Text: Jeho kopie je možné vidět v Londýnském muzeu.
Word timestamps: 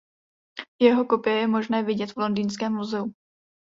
Jeho 0.81 1.05
kopie 1.05 1.33
je 1.35 1.47
možné 1.47 1.83
vidět 1.83 2.11
v 2.11 2.17
Londýnském 2.17 2.73
muzeu. 2.73 3.13